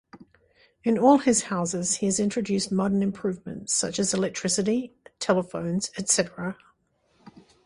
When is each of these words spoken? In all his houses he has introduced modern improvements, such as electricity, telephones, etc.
In 0.83 0.97
all 0.97 1.19
his 1.19 1.43
houses 1.43 1.97
he 1.97 2.07
has 2.07 2.19
introduced 2.19 2.71
modern 2.71 3.03
improvements, 3.03 3.71
such 3.75 3.99
as 3.99 4.15
electricity, 4.15 4.95
telephones, 5.19 5.91
etc. 5.95 6.55